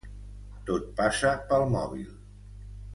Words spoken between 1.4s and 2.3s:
pel mòbil.